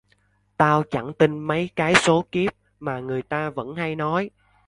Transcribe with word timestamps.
tao 0.57 0.83
chẳng 0.91 1.13
tin 1.19 1.39
mấy 1.39 1.69
cái 1.75 1.93
số 1.95 2.25
kiếp 2.31 2.53
mà 2.79 2.99
người 2.99 3.21
ta 3.21 3.49
vẫn 3.49 3.75
hay 3.75 3.95
nói 3.95 4.29